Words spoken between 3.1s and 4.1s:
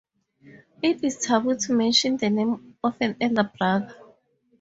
elder brother.